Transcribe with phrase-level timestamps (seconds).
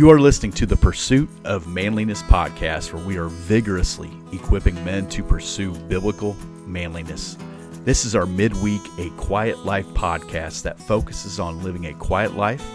[0.00, 5.06] You are listening to the Pursuit of Manliness podcast, where we are vigorously equipping men
[5.10, 6.34] to pursue biblical
[6.64, 7.36] manliness.
[7.84, 12.66] This is our midweek A Quiet Life podcast that focuses on living a quiet life,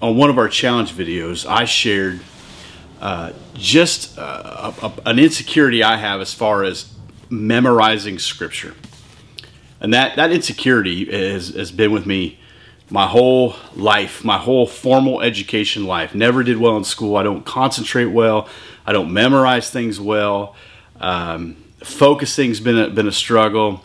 [0.00, 2.20] on one of our challenge videos, I shared
[3.00, 6.92] uh, just uh, a, a, an insecurity I have as far as
[7.28, 8.74] memorizing scripture.
[9.80, 12.38] And that, that insecurity has, has been with me
[12.88, 16.14] my whole life, my whole formal education life.
[16.14, 17.16] Never did well in school.
[17.16, 18.48] I don't concentrate well.
[18.86, 20.54] I don't memorize things well.
[21.00, 23.84] Um, focusing's been a, been a struggle.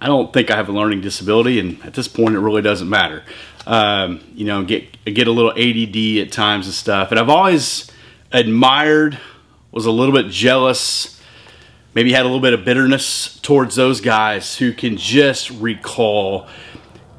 [0.00, 2.88] I don't think I have a learning disability, and at this point, it really doesn't
[2.88, 3.24] matter.
[3.66, 7.90] Um, you know, get get a little ADD at times and stuff, and I've always
[8.32, 9.18] admired,
[9.72, 11.20] was a little bit jealous,
[11.94, 16.46] maybe had a little bit of bitterness towards those guys who can just recall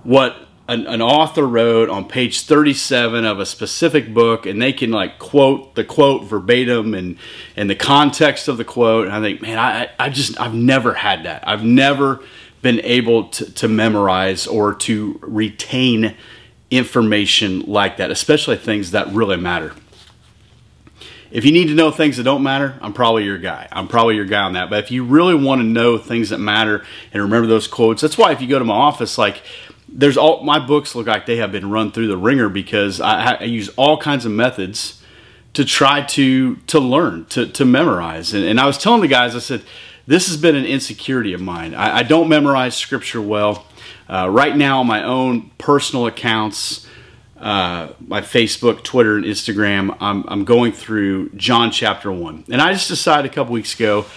[0.03, 0.37] what
[0.69, 5.17] an, an, author wrote on page 37 of a specific book and they can like
[5.17, 7.17] quote the quote verbatim and
[7.55, 9.07] and the context of the quote.
[9.07, 11.45] And i think man i i just i've never had that.
[11.47, 12.23] I've never
[12.61, 16.15] been able to, to memorize or to retain
[16.71, 19.73] information like that, especially things that really matter.
[21.31, 23.67] If you need to know things that don't matter, I'm probably your guy.
[23.71, 24.69] I'm probably your guy on that.
[24.69, 28.17] But if you really want to know things that matter and remember those quotes, that's
[28.17, 29.43] why if you go to my office, like
[29.87, 33.33] there's all my books look like they have been run through the wringer because I,
[33.33, 35.01] I use all kinds of methods
[35.53, 38.33] to try to to learn to to memorize.
[38.33, 39.63] And, and I was telling the guys, I said,
[40.09, 41.75] this has been an insecurity of mine.
[41.75, 43.67] I, I don't memorize scripture well.
[44.09, 46.87] Uh, right now, on my own personal accounts,
[47.37, 52.45] uh, my Facebook, Twitter, and Instagram, I'm, I'm going through John chapter 1.
[52.49, 54.07] And I just decided a couple weeks ago,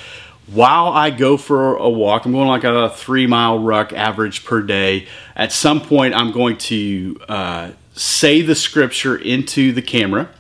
[0.47, 4.63] while I go for a walk, I'm going like a three mile ruck average per
[4.63, 5.09] day.
[5.37, 10.31] At some point, I'm going to uh, say the scripture into the camera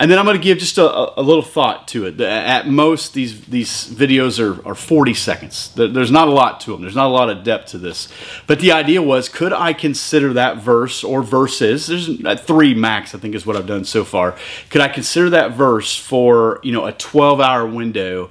[0.00, 2.18] and then I'm going to give just a, a, little thought to it.
[2.22, 5.74] At most, these these videos are, are 40 seconds.
[5.74, 6.80] There's not a lot to them.
[6.80, 8.08] There's not a lot of depth to this.
[8.46, 11.86] But the idea was, could I consider that verse or verses?
[11.86, 14.38] There's three max, I think, is what I've done so far.
[14.70, 18.30] Could I consider that verse for you know a 12 hour window?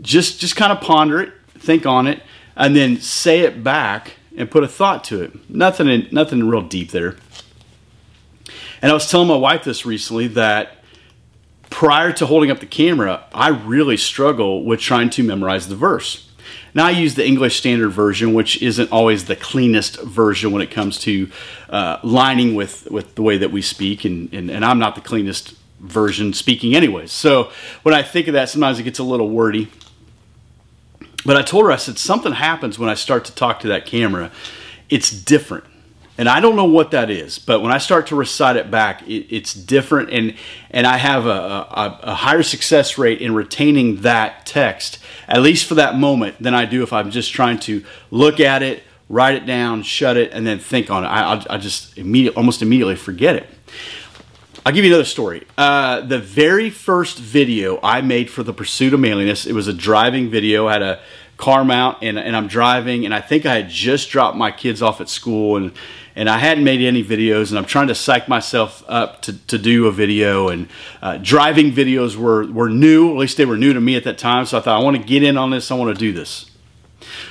[0.00, 2.22] Just just kind of ponder it, think on it,
[2.56, 5.50] and then say it back and put a thought to it.
[5.50, 7.16] Nothing in, nothing real deep there.
[8.80, 10.78] And I was telling my wife this recently that
[11.72, 16.28] prior to holding up the camera, I really struggle with trying to memorize the verse.
[16.74, 20.70] Now I use the English Standard Version, which isn't always the cleanest version when it
[20.70, 21.30] comes to
[21.70, 25.00] uh, lining with, with the way that we speak, and, and, and I'm not the
[25.00, 27.10] cleanest version speaking anyways.
[27.10, 27.50] So
[27.82, 29.68] when I think of that, sometimes it gets a little wordy.
[31.24, 33.86] But I told her, I said, something happens when I start to talk to that
[33.86, 34.30] camera.
[34.90, 35.64] It's different
[36.18, 39.02] and I don't know what that is, but when I start to recite it back,
[39.08, 40.34] it, it's different, and
[40.70, 45.66] and I have a, a, a, higher success rate in retaining that text, at least
[45.66, 49.36] for that moment, than I do if I'm just trying to look at it, write
[49.36, 51.08] it down, shut it, and then think on it.
[51.08, 53.46] I, I, just immediately, almost immediately forget it.
[54.64, 55.46] I'll give you another story.
[55.58, 59.72] Uh, the very first video I made for the Pursuit of Manliness, it was a
[59.72, 60.68] driving video.
[60.68, 61.00] I had a
[61.36, 64.80] car mount, and, and I'm driving, and I think I had just dropped my kids
[64.80, 65.72] off at school, and
[66.14, 69.58] and I hadn't made any videos, and I'm trying to psych myself up to, to
[69.58, 70.48] do a video.
[70.48, 70.68] And
[71.00, 74.18] uh, driving videos were, were new, at least they were new to me at that
[74.18, 74.44] time.
[74.46, 76.50] So I thought, I want to get in on this, I want to do this.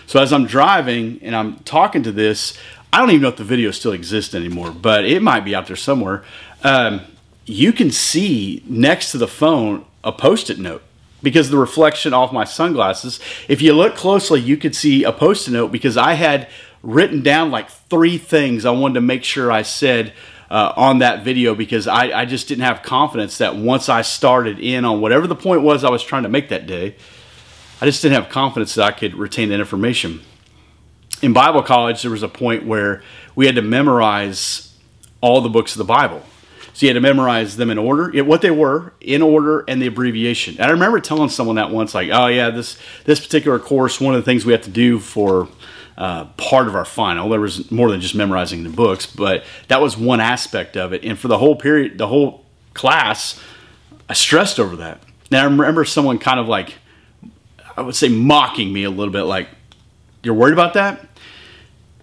[0.06, 2.58] So as I'm driving and I'm talking to this,
[2.92, 5.68] I don't even know if the video still exists anymore, but it might be out
[5.68, 6.24] there somewhere.
[6.64, 7.02] Um,
[7.46, 10.84] you can see next to the phone a post it note
[11.24, 13.20] because the reflection off my sunglasses.
[13.48, 16.50] If you look closely, you could see a post it note because I had
[16.84, 20.14] written down like three things I wanted to make sure I said
[20.50, 24.60] uh, on that video because I, I just didn't have confidence that once I started
[24.60, 26.96] in on whatever the point was I was trying to make that day,
[27.80, 30.22] I just didn't have confidence that I could retain that information.
[31.22, 33.02] In Bible college, there was a point where
[33.36, 34.76] we had to memorize
[35.22, 36.24] all the books of the Bible.
[36.74, 39.88] So you had to memorize them in order, what they were, in order, and the
[39.88, 40.56] abbreviation.
[40.56, 44.16] And I remember telling someone that once, like, "Oh yeah, this this particular course, one
[44.16, 45.50] of the things we have to do for
[45.98, 47.30] uh, part of our final.
[47.30, 51.04] There was more than just memorizing the books, but that was one aspect of it.
[51.04, 53.40] And for the whole period, the whole class,
[54.10, 55.02] I stressed over that.
[55.30, 56.76] Now I remember someone kind of like,
[57.78, 59.48] I would say, mocking me a little bit, like,
[60.24, 61.08] "You're worried about that."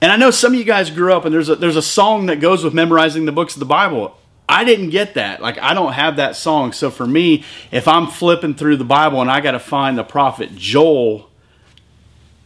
[0.00, 2.26] And I know some of you guys grew up and there's a there's a song
[2.26, 4.16] that goes with memorizing the books of the Bible.
[4.48, 5.42] I didn't get that.
[5.42, 6.72] Like I don't have that song.
[6.72, 10.04] So for me, if I'm flipping through the Bible and I got to find the
[10.04, 11.28] prophet Joel,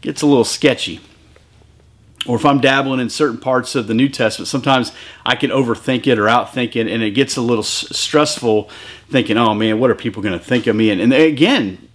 [0.01, 1.01] gets a little sketchy.
[2.27, 4.93] Or if I'm dabbling in certain parts of the New Testament, sometimes
[5.27, 8.71] I can overthink it or outthink it, and it gets a little stressful
[9.09, 10.91] thinking, oh man, what are people going to think of me?
[10.91, 11.89] And, and again,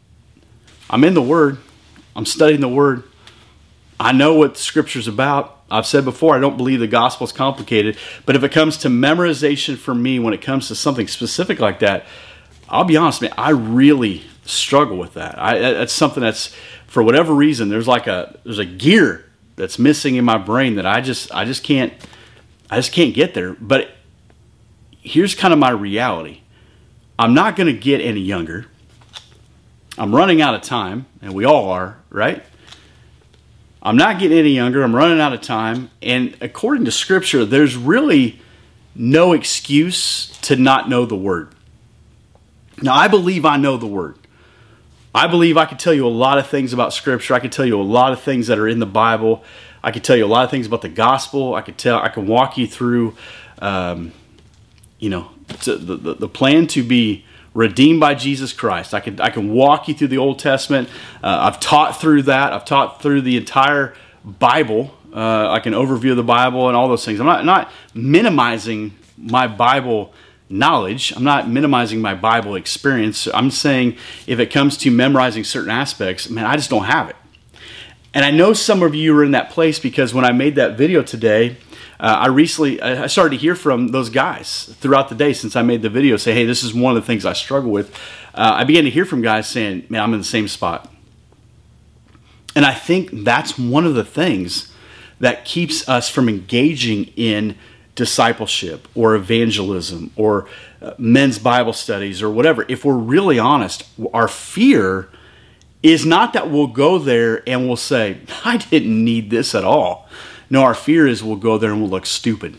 [0.89, 1.59] I'm in the Word,
[2.15, 3.03] I'm studying the Word.
[3.99, 5.61] I know what the Scripture's about.
[5.71, 8.89] I've said before, I don't believe the gospel is complicated, but if it comes to
[8.89, 12.05] memorization for me, when it comes to something specific like that,
[12.69, 15.37] I'll be honest, man, I really struggle with that.
[15.39, 16.53] I, that's something that's
[16.85, 19.25] for whatever reason there's like a there's a gear
[19.57, 21.91] that's missing in my brain that I just I just can't
[22.69, 23.53] I just can't get there.
[23.59, 23.89] But
[25.01, 26.41] here's kind of my reality.
[27.19, 28.67] I'm not going to get any younger.
[29.97, 32.43] I'm running out of time, and we all are, right?
[33.81, 34.83] I'm not getting any younger.
[34.83, 35.89] I'm running out of time.
[36.01, 38.39] And according to Scripture, there's really
[38.93, 41.55] no excuse to not know the Word.
[42.81, 44.17] Now, I believe I know the Word.
[45.17, 47.33] I believe I could tell you a lot of things about Scripture.
[47.33, 49.43] I could tell you a lot of things that are in the Bible.
[49.83, 51.55] I could tell you a lot of things about the gospel.
[51.55, 51.97] I could tell.
[51.97, 53.17] I can walk you through,
[53.57, 54.11] um,
[54.99, 55.31] you know,
[55.65, 57.25] the, the, the plan to be
[57.55, 58.93] redeemed by Jesus Christ.
[58.93, 60.87] I can I can walk you through the Old Testament.
[61.23, 62.53] Uh, I've taught through that.
[62.53, 64.95] I've taught through the entire Bible.
[65.11, 67.19] Uh, I can overview the Bible and all those things.
[67.19, 70.13] I'm not not minimizing my Bible
[70.49, 71.13] knowledge.
[71.15, 73.27] I'm not minimizing my Bible experience.
[73.33, 77.15] I'm saying if it comes to memorizing certain aspects, man, I just don't have it.
[78.13, 80.77] And I know some of you are in that place because when I made that
[80.77, 81.57] video today,
[81.99, 85.61] uh, I recently I started to hear from those guys throughout the day since I
[85.63, 86.17] made the video.
[86.17, 87.93] Say, hey, this is one of the things I struggle with.
[88.33, 90.91] Uh, I began to hear from guys saying, man, I'm in the same spot.
[92.55, 94.71] And I think that's one of the things
[95.19, 97.55] that keeps us from engaging in
[97.97, 100.47] discipleship or evangelism or
[100.81, 103.83] uh, men's Bible studies or whatever, if we're really honest,
[104.13, 105.09] our fear
[105.83, 110.07] is not that we'll go there and we'll say, I didn't need this at all.
[110.49, 112.55] No, our fear is we'll go there and we'll look stupid.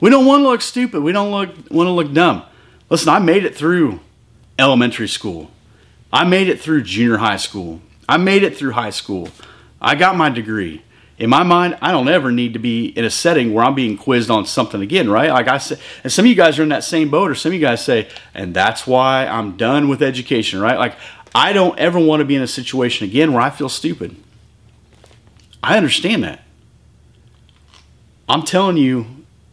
[0.00, 1.02] We don't want to look stupid.
[1.02, 2.42] We don't look, want to look dumb.
[2.88, 4.00] Listen, I made it through
[4.58, 5.50] elementary school.
[6.12, 7.82] I made it through junior high school.
[8.08, 9.28] I made it through high school.
[9.80, 10.83] I got my degree
[11.16, 13.96] in my mind, I don't ever need to be in a setting where I'm being
[13.96, 15.30] quizzed on something again, right?
[15.30, 17.50] Like I said, and some of you guys are in that same boat, or some
[17.50, 20.76] of you guys say, and that's why I'm done with education, right?
[20.76, 20.96] Like
[21.32, 24.16] I don't ever want to be in a situation again where I feel stupid.
[25.62, 26.42] I understand that.
[28.28, 29.06] I'm telling you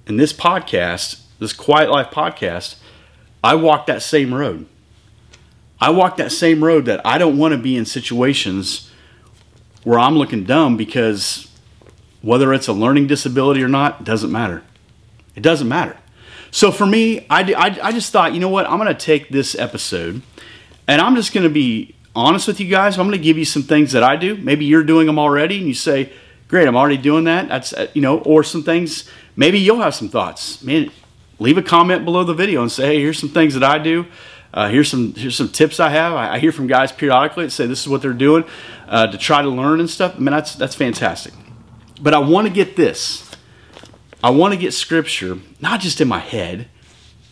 [0.08, 2.76] in this podcast, this Quiet Life podcast,
[3.44, 4.66] I walked that same road.
[5.80, 8.92] I walked that same road that I don't want to be in situations
[9.84, 11.51] where I'm looking dumb because
[12.22, 14.64] whether it's a learning disability or not, doesn't matter.
[15.36, 15.98] It doesn't matter.
[16.52, 18.70] So for me, I, I, I just thought, you know what?
[18.70, 20.22] I'm going to take this episode
[20.88, 22.98] and I'm just going to be honest with you guys.
[22.98, 24.36] I'm going to give you some things that I do.
[24.36, 26.12] Maybe you're doing them already and you say,
[26.50, 27.48] great, I'm already doing that.
[27.48, 30.62] That's, uh, you know, or some things, maybe you'll have some thoughts.
[30.62, 30.92] Man,
[31.40, 34.06] leave a comment below the video and say, hey, here's some things that I do.
[34.54, 36.14] Uh, here's some here's some tips I have.
[36.14, 38.44] I, I, hear from guys periodically that say this is what they're doing
[38.90, 40.16] uh, to try to learn and stuff.
[40.16, 41.34] I mean, that's that's fantastic.
[42.02, 43.30] But I want to get this.
[44.24, 46.68] I want to get scripture, not just in my head,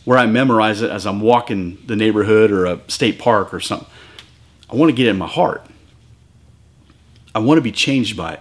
[0.04, 3.88] where I memorize it as I'm walking the neighborhood or a state park or something.
[4.70, 5.66] I want to get it in my heart.
[7.34, 8.40] I want to be changed by it.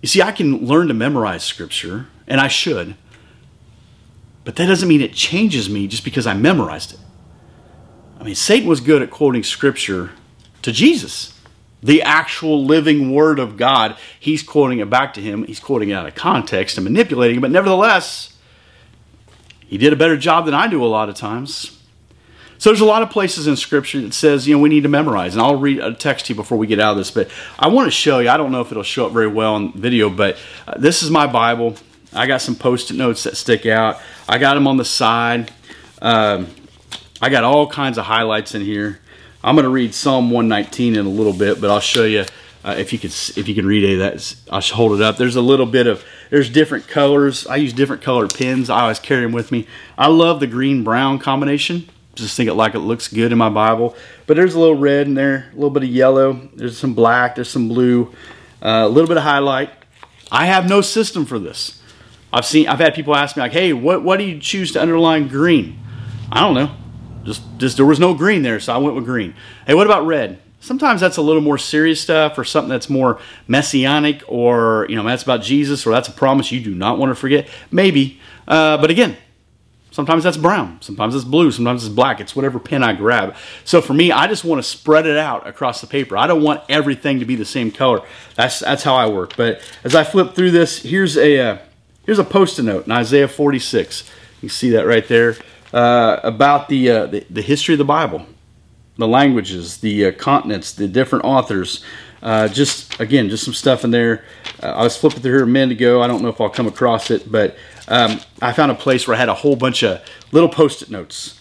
[0.00, 2.96] You see, I can learn to memorize scripture, and I should,
[4.44, 6.98] but that doesn't mean it changes me just because I memorized it.
[8.18, 10.10] I mean, Satan was good at quoting scripture
[10.62, 11.31] to Jesus
[11.82, 13.96] the actual living word of God.
[14.18, 15.44] He's quoting it back to him.
[15.44, 18.36] He's quoting it out of context and manipulating it, but nevertheless,
[19.66, 21.78] he did a better job than I do a lot of times.
[22.58, 24.88] So there's a lot of places in Scripture that says, you know, we need to
[24.88, 25.34] memorize.
[25.34, 27.66] And I'll read a text to you before we get out of this, but I
[27.66, 28.28] want to show you.
[28.28, 30.36] I don't know if it'll show up very well on video, but
[30.68, 31.74] uh, this is my Bible.
[32.12, 34.00] I got some post-it notes that stick out.
[34.28, 35.50] I got them on the side.
[36.00, 36.46] Um,
[37.20, 39.00] I got all kinds of highlights in here.
[39.44, 42.24] I'm going to read Psalm 119 in a little bit, but I'll show you
[42.64, 44.36] uh, if you could if you can read any of that.
[44.50, 45.16] I'll hold it up.
[45.16, 47.46] There's a little bit of there's different colors.
[47.46, 48.70] I use different colored pens.
[48.70, 49.66] I always carry them with me.
[49.98, 51.88] I love the green brown combination.
[52.14, 53.96] Just think it like it looks good in my Bible.
[54.26, 56.34] But there's a little red in there, a little bit of yellow.
[56.54, 57.34] There's some black.
[57.34, 58.14] There's some blue.
[58.62, 59.70] Uh, a little bit of highlight.
[60.30, 61.82] I have no system for this.
[62.32, 64.80] I've seen I've had people ask me like, "Hey, what what do you choose to
[64.80, 65.80] underline green?"
[66.30, 66.70] I don't know.
[67.24, 69.34] Just, just there was no green there, so I went with green.
[69.66, 70.40] Hey, what about red?
[70.60, 75.02] Sometimes that's a little more serious stuff or something that's more messianic or, you know,
[75.02, 77.48] that's about Jesus or that's a promise you do not want to forget.
[77.72, 78.20] Maybe.
[78.46, 79.16] Uh, but again,
[79.90, 80.80] sometimes that's brown.
[80.80, 81.50] Sometimes it's blue.
[81.50, 82.20] Sometimes it's black.
[82.20, 83.34] It's whatever pen I grab.
[83.64, 86.16] So for me, I just want to spread it out across the paper.
[86.16, 88.02] I don't want everything to be the same color.
[88.36, 89.36] That's, that's how I work.
[89.36, 91.58] But as I flip through this, here's a, uh,
[92.06, 94.08] here's a post-it note in Isaiah 46.
[94.40, 95.36] You see that right there
[95.72, 98.26] uh, about the, uh, the, the history of the Bible
[98.96, 101.84] the languages, the uh, continents, the different authors.
[102.22, 104.24] Uh, just again, just some stuff in there.
[104.62, 106.02] Uh, I was flipping through here a minute ago.
[106.02, 107.56] I don't know if I'll come across it, but
[107.88, 111.40] um, I found a place where I had a whole bunch of little post-it notes.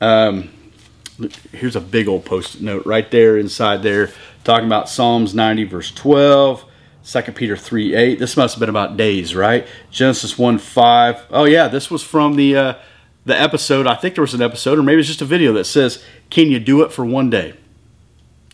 [0.00, 0.50] Um,
[1.52, 4.10] here's a big old post-it note right there inside there,
[4.44, 6.64] talking about Psalms 90 verse 12.
[7.04, 8.18] 2 Peter 3 8.
[8.18, 9.64] This must have been about days, right?
[9.92, 11.26] Genesis 1 5.
[11.30, 12.74] Oh, yeah, this was from the uh,
[13.26, 15.64] the episode, I think there was an episode, or maybe it's just a video that
[15.64, 17.54] says, Can you do it for one day?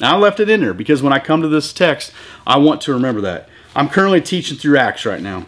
[0.01, 2.11] I left it in there because when I come to this text,
[2.47, 3.49] I want to remember that.
[3.77, 5.47] I'm currently teaching through Acts right now,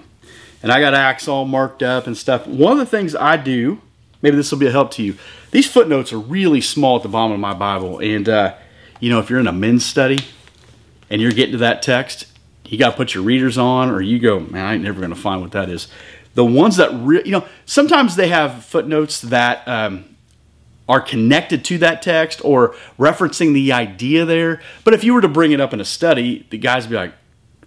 [0.63, 2.47] and I got Acts all marked up and stuff.
[2.47, 3.81] One of the things I do,
[4.21, 5.17] maybe this will be a help to you,
[5.51, 8.01] these footnotes are really small at the bottom of my Bible.
[8.01, 8.55] And, uh,
[9.01, 10.19] you know, if you're in a men's study
[11.09, 12.27] and you're getting to that text,
[12.67, 15.15] you got to put your readers on, or you go, man, I ain't never going
[15.15, 15.89] to find what that is
[16.35, 20.17] the ones that re- you know sometimes they have footnotes that um,
[20.89, 24.61] are connected to that text or referencing the idea there.
[24.85, 26.97] But if you were to bring it up in a study, the guys would be
[26.97, 27.13] like,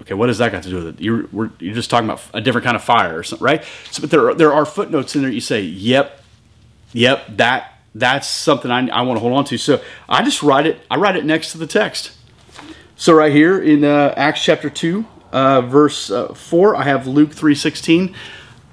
[0.02, 1.02] okay, what does that got to do with it?
[1.02, 3.64] You're, you're just talking about a different kind of fire or something, right?
[3.92, 6.22] So, but there are, there are footnotes in there you say, yep,
[6.94, 9.58] yep, that that's something I, I want to hold on to.
[9.58, 12.12] So I just write it, I write it next to the text.
[12.96, 17.32] So right here in uh, Acts chapter 2, uh, verse uh, 4, I have Luke
[17.32, 18.14] 3.16.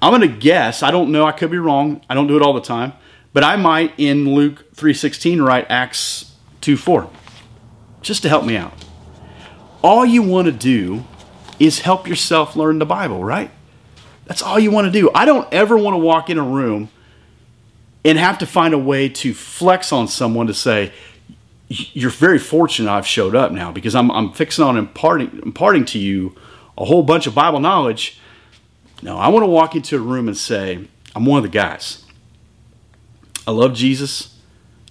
[0.05, 1.99] I'm going to guess, I don't know, I could be wrong.
[2.07, 2.93] I don't do it all the time,
[3.33, 7.09] but I might in Luke 3:16 write Acts 2:4
[8.03, 8.71] just to help me out.
[9.81, 11.05] All you want to do
[11.57, 13.49] is help yourself learn the Bible, right?
[14.25, 15.09] That's all you want to do.
[15.15, 16.89] I don't ever want to walk in a room
[18.03, 20.93] and have to find a way to flex on someone to say,
[21.67, 25.97] you're very fortunate I've showed up now because I'm, I'm fixing on imparting, imparting to
[25.97, 26.35] you
[26.77, 28.19] a whole bunch of Bible knowledge
[29.01, 32.03] no, I want to walk into a room and say, I'm one of the guys.
[33.47, 34.37] I love Jesus.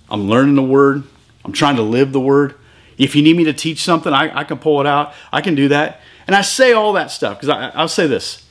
[0.08, 1.04] I'm learning the word.
[1.44, 2.54] I'm trying to live the word.
[2.96, 5.12] If you need me to teach something, I, I can pull it out.
[5.32, 6.00] I can do that.
[6.26, 8.46] And I say all that stuff because I'll say this.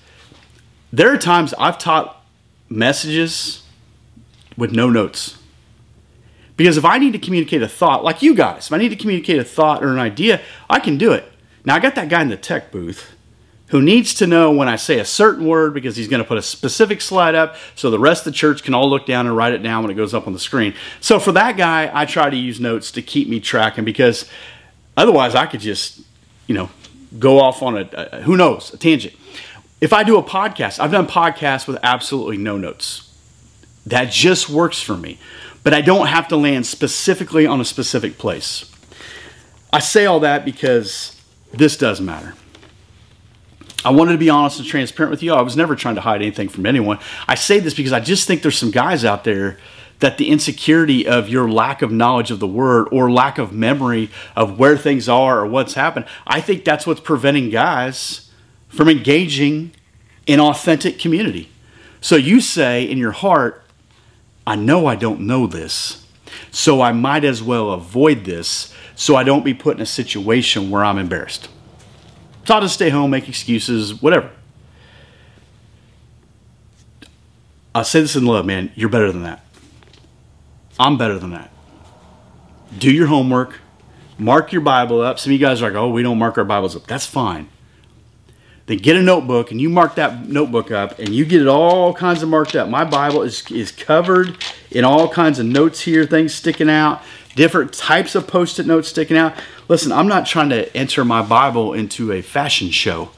[0.92, 2.24] There are times I've taught
[2.70, 3.64] messages
[4.58, 5.40] with no notes.
[6.56, 8.96] Because if I need to communicate a thought, like you guys, if I need to
[8.96, 11.32] communicate a thought or an idea, I can do it.
[11.66, 13.16] Now, I got that guy in the tech booth
[13.74, 16.38] who needs to know when I say a certain word because he's going to put
[16.38, 19.36] a specific slide up so the rest of the church can all look down and
[19.36, 20.76] write it down when it goes up on the screen.
[21.02, 24.30] So for that guy, I try to use notes to keep me tracking because
[24.96, 26.02] otherwise I could just,
[26.46, 26.70] you know,
[27.18, 29.16] go off on a, a who knows, a tangent.
[29.82, 33.12] If I do a podcast, I've done podcasts with absolutely no notes.
[33.88, 35.18] That just works for me.
[35.64, 38.72] But I don't have to land specifically on a specific place.
[39.74, 41.20] I say all that because
[41.54, 42.36] this does matter.
[43.86, 45.34] I wanted to be honest and transparent with you.
[45.34, 47.00] I was never trying to hide anything from anyone.
[47.28, 49.58] I say this because I just think there's some guys out there
[50.00, 54.10] that the insecurity of your lack of knowledge of the word or lack of memory
[54.36, 58.30] of where things are or what's happened, I think that's what's preventing guys
[58.68, 59.72] from engaging
[60.26, 61.50] in authentic community.
[62.02, 63.64] So you say in your heart,
[64.46, 66.06] I know I don't know this,
[66.52, 70.70] so I might as well avoid this so I don't be put in a situation
[70.70, 71.48] where I'm embarrassed.
[72.46, 74.30] So just stay home, make excuses, whatever.
[77.76, 78.72] I say this in love, man.
[78.76, 79.44] You're better than that.
[80.80, 81.52] I'm better than that.
[82.78, 83.60] Do your homework.
[84.18, 85.20] Mark your Bible up.
[85.20, 86.86] Some of you guys are like, oh, we don't mark our Bibles up.
[86.86, 87.50] That's fine.
[88.66, 91.94] Then get a notebook and you mark that notebook up and you get it all
[91.94, 92.70] kinds of marked up.
[92.70, 94.38] My Bible is, is covered
[94.72, 97.02] in all kinds of notes here, things sticking out
[97.36, 99.34] different types of post it notes sticking out.
[99.68, 103.12] Listen, I'm not trying to enter my Bible into a fashion show.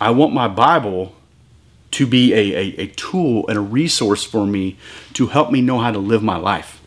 [0.00, 1.14] I want my Bible
[1.92, 4.76] to be a, a, a, tool and a resource for me
[5.14, 6.82] to help me know how to live my life.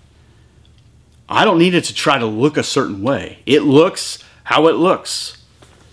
[1.28, 3.40] I don't need it to try to look a certain way.
[3.46, 5.44] It looks how it looks.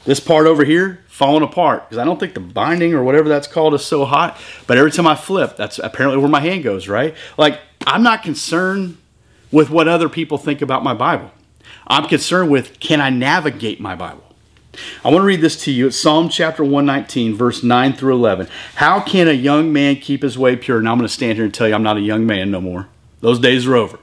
[0.04, 3.46] This part over here, falling apart because I don't think the binding or whatever that's
[3.46, 4.38] called is so hot.
[4.66, 7.14] But every time I flip, that's apparently where my hand goes, right?
[7.38, 8.98] Like, I'm not concerned
[9.50, 11.30] with what other people think about my Bible.
[11.86, 14.22] I'm concerned with can I navigate my Bible?
[15.04, 15.86] I want to read this to you.
[15.86, 18.48] It's Psalm chapter 119, verse 9 through 11.
[18.74, 20.82] How can a young man keep his way pure?
[20.82, 22.60] Now I'm going to stand here and tell you I'm not a young man no
[22.60, 22.88] more.
[23.20, 23.98] Those days are over.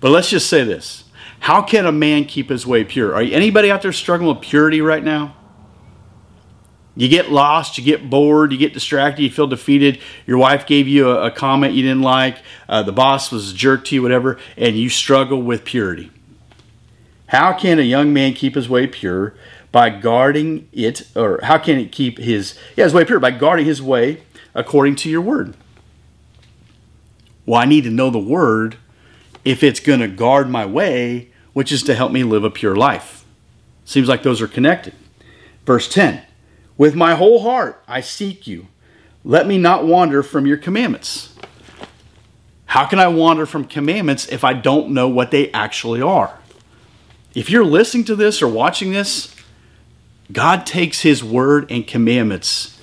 [0.00, 1.04] But let's just say this
[1.40, 3.14] How can a man keep his way pure?
[3.14, 5.36] Are anybody out there struggling with purity right now?
[6.96, 9.98] You get lost, you get bored, you get distracted, you feel defeated.
[10.26, 13.54] Your wife gave you a, a comment you didn't like, uh, the boss was a
[13.54, 16.10] jerk to you, whatever, and you struggle with purity.
[17.28, 19.34] How can a young man keep his way pure?
[19.72, 23.18] By guarding it, or how can it keep his, yeah, his way pure?
[23.18, 24.22] By guarding his way
[24.54, 25.56] according to your word.
[27.44, 28.76] Well, I need to know the word
[29.44, 32.76] if it's going to guard my way, which is to help me live a pure
[32.76, 33.24] life.
[33.84, 34.94] Seems like those are connected.
[35.66, 36.22] Verse 10
[36.76, 38.68] with my whole heart I seek you.
[39.24, 41.34] Let me not wander from your commandments.
[42.66, 46.38] How can I wander from commandments if I don't know what they actually are?
[47.34, 49.34] If you're listening to this or watching this,
[50.32, 52.80] God takes his word and commandments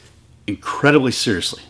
[0.48, 1.64] incredibly seriously.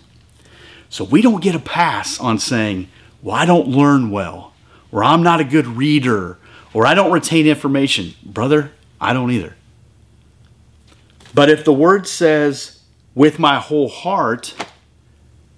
[0.89, 2.89] So we don't get a pass on saying,
[3.21, 4.53] well, I don't learn well,
[4.91, 6.37] or I'm not a good reader,
[6.73, 8.13] or I don't retain information.
[8.23, 9.55] Brother, I don't either.
[11.33, 12.81] But if the word says,
[13.13, 14.53] with my whole heart,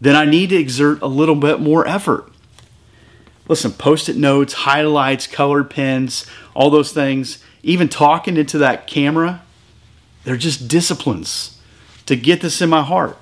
[0.01, 2.31] then I need to exert a little bit more effort.
[3.47, 9.41] Listen, post it notes, highlights, colored pens, all those things, even talking into that camera,
[10.23, 11.59] they're just disciplines
[12.05, 13.17] to get this in my heart.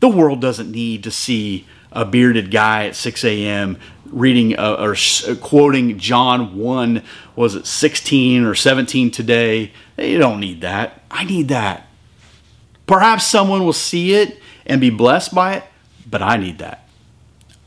[0.00, 3.78] The world doesn't need to see a bearded guy at 6 a.m.
[4.06, 4.96] reading uh, or
[5.40, 7.02] quoting John 1,
[7.36, 9.72] was it 16 or 17 today?
[9.96, 11.02] You don't need that.
[11.10, 11.86] I need that.
[12.86, 15.64] Perhaps someone will see it and be blessed by it,
[16.08, 16.86] but I need that.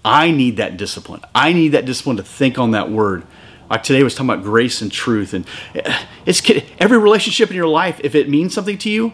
[0.03, 1.21] I need that discipline.
[1.33, 3.23] I need that discipline to think on that word.
[3.69, 6.41] Like today was talking about grace and truth, and uh, it's
[6.79, 7.99] every relationship in your life.
[8.03, 9.13] If it means something to you,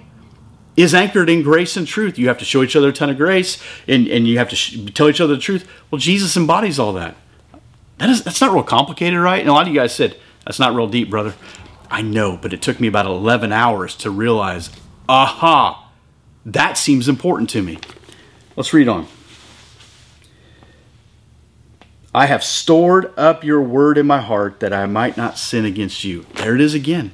[0.75, 2.17] is anchored in grace and truth.
[2.17, 4.55] You have to show each other a ton of grace and, and you have to
[4.55, 5.67] sh- tell each other the truth.
[5.91, 7.15] Well, Jesus embodies all that.
[7.99, 9.39] That is, that's not real complicated, right?
[9.39, 11.33] And a lot of you guys said, that's not real deep, brother.
[11.89, 14.71] I know, but it took me about 11 hours to realize,
[15.07, 15.91] aha,
[16.45, 17.77] that seems important to me.
[18.55, 19.07] Let's read on.
[22.15, 26.03] I have stored up your word in my heart that I might not sin against
[26.03, 26.25] you.
[26.35, 27.11] There it is again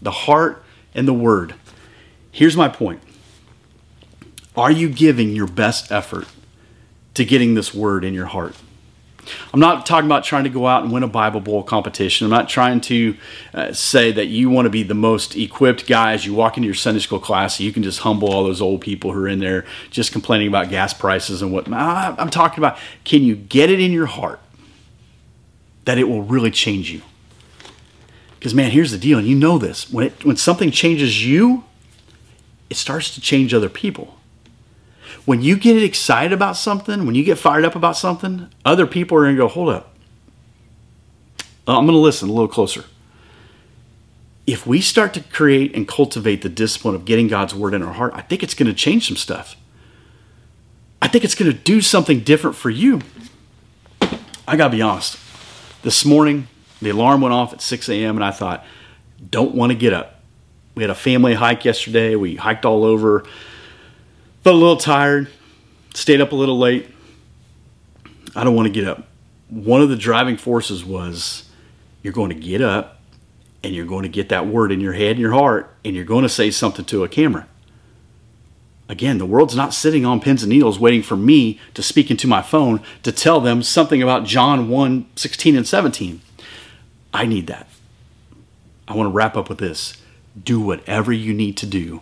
[0.00, 1.54] the heart and the word.
[2.30, 3.00] Here's my point
[4.56, 6.26] Are you giving your best effort
[7.14, 8.54] to getting this word in your heart?
[9.54, 12.24] I'm not talking about trying to go out and win a Bible Bowl competition.
[12.24, 13.16] I'm not trying to
[13.54, 16.66] uh, say that you want to be the most equipped guy as you walk into
[16.66, 17.56] your Sunday school class.
[17.56, 20.48] So you can just humble all those old people who are in there just complaining
[20.48, 21.72] about gas prices and what.
[21.72, 24.40] I'm talking about can you get it in your heart
[25.84, 27.02] that it will really change you?
[28.38, 31.62] Because man, here's the deal, and you know this: when it, when something changes you,
[32.68, 34.18] it starts to change other people.
[35.24, 39.16] When you get excited about something, when you get fired up about something, other people
[39.18, 39.94] are going to go, hold up.
[41.66, 42.84] Uh, I'm going to listen a little closer.
[44.46, 47.92] If we start to create and cultivate the discipline of getting God's word in our
[47.92, 49.56] heart, I think it's going to change some stuff.
[51.00, 53.00] I think it's going to do something different for you.
[54.46, 55.18] I got to be honest.
[55.82, 56.48] This morning,
[56.80, 58.64] the alarm went off at 6 a.m., and I thought,
[59.30, 60.20] don't want to get up.
[60.74, 62.16] We had a family hike yesterday.
[62.16, 63.24] We hiked all over.
[64.42, 65.28] Felt a little tired.
[65.94, 66.88] Stayed up a little late.
[68.34, 69.06] I don't want to get up.
[69.48, 71.48] One of the driving forces was
[72.02, 73.00] you're going to get up
[73.62, 76.04] and you're going to get that word in your head and your heart and you're
[76.04, 77.46] going to say something to a camera.
[78.88, 82.26] Again, the world's not sitting on pins and needles waiting for me to speak into
[82.26, 86.20] my phone to tell them something about John 1 16 and 17.
[87.14, 87.68] I need that.
[88.88, 89.96] I want to wrap up with this
[90.42, 92.00] do whatever you need to do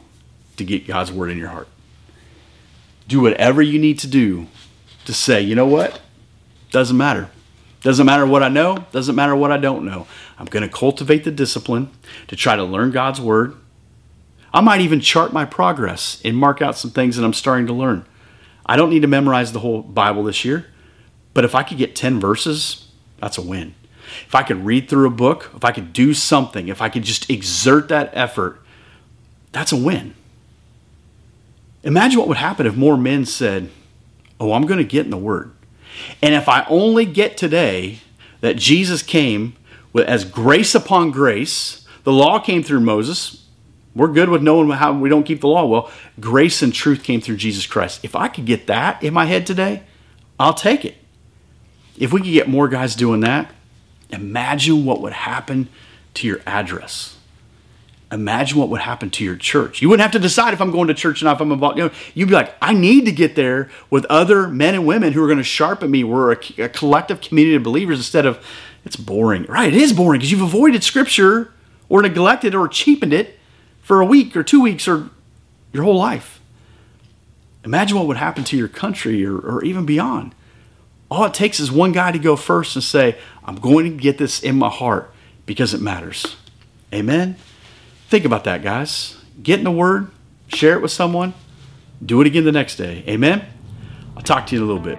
[0.56, 1.68] to get God's word in your heart.
[3.10, 4.46] Do whatever you need to do
[5.04, 6.00] to say, you know what?
[6.70, 7.28] Doesn't matter.
[7.80, 10.06] Doesn't matter what I know, doesn't matter what I don't know.
[10.38, 11.90] I'm going to cultivate the discipline
[12.28, 13.56] to try to learn God's word.
[14.52, 17.72] I might even chart my progress and mark out some things that I'm starting to
[17.72, 18.04] learn.
[18.66, 20.66] I don't need to memorize the whole Bible this year,
[21.34, 23.74] but if I could get 10 verses, that's a win
[24.26, 27.04] if I could read through a book, if I could do something, if I could
[27.04, 28.60] just exert that effort,
[29.52, 30.14] that's a win.
[31.82, 33.70] Imagine what would happen if more men said,
[34.38, 35.52] Oh, I'm going to get in the Word.
[36.22, 37.98] And if I only get today
[38.40, 39.54] that Jesus came
[39.94, 43.46] as grace upon grace, the law came through Moses.
[43.94, 45.66] We're good with knowing how we don't keep the law.
[45.66, 48.00] Well, grace and truth came through Jesus Christ.
[48.02, 49.82] If I could get that in my head today,
[50.38, 50.96] I'll take it.
[51.98, 53.52] If we could get more guys doing that,
[54.12, 55.68] Imagine what would happen
[56.14, 57.16] to your address.
[58.12, 59.80] Imagine what would happen to your church.
[59.80, 61.36] You wouldn't have to decide if I'm going to church or not.
[61.36, 64.48] If I'm involved, you know, you'd be like, I need to get there with other
[64.48, 66.02] men and women who are going to sharpen me.
[66.02, 68.44] We're a, a collective community of believers instead of,
[68.84, 69.44] it's boring.
[69.44, 71.52] Right, it is boring because you've avoided Scripture
[71.88, 73.38] or neglected or cheapened it
[73.82, 75.10] for a week or two weeks or
[75.72, 76.40] your whole life.
[77.64, 80.34] Imagine what would happen to your country or, or even beyond.
[81.10, 84.18] All it takes is one guy to go first and say, I'm going to get
[84.18, 85.12] this in my heart
[85.44, 86.36] because it matters.
[86.92, 87.36] Amen?
[88.10, 89.16] Think about that, guys.
[89.40, 90.10] Get in the Word,
[90.48, 91.32] share it with someone,
[92.04, 93.04] do it again the next day.
[93.06, 93.46] Amen?
[94.16, 94.98] I'll talk to you in a little bit.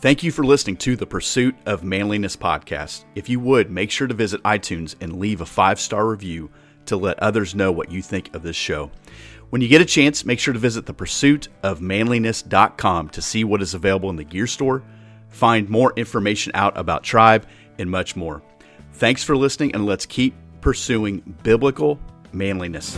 [0.00, 3.02] Thank you for listening to the Pursuit of Manliness podcast.
[3.16, 6.48] If you would, make sure to visit iTunes and leave a five star review
[6.86, 8.92] to let others know what you think of this show.
[9.50, 14.10] When you get a chance, make sure to visit thepursuitofmanliness.com to see what is available
[14.10, 14.84] in the gear store,
[15.28, 17.48] find more information out about Tribe,
[17.80, 18.44] and much more.
[18.92, 21.98] Thanks for listening, and let's keep pursuing biblical
[22.32, 22.96] manliness.